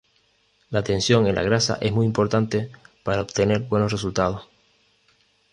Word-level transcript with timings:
La 0.71 0.83
tensión 0.83 1.27
en 1.27 1.35
la 1.35 1.43
gasa 1.43 1.77
es 1.79 1.91
muy 1.91 2.07
importante 2.07 2.71
para 3.03 3.21
obtener 3.21 3.59
buenos 3.59 3.91
resultados. 3.91 4.47